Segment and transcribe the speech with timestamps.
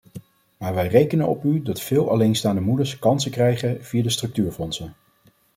[0.57, 4.93] Maar wij rekenen op u dat veel alleenstaande moeders kansen krijgen via de structuurfondsen.